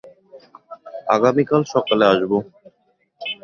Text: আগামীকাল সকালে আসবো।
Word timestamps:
আগামীকাল 1.15 1.61
সকালে 1.73 2.05
আসবো। 2.13 2.37